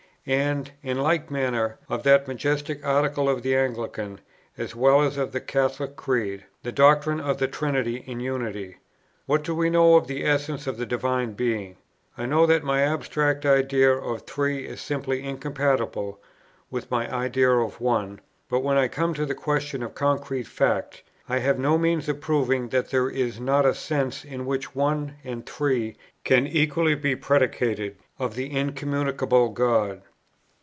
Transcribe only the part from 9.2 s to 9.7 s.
What do I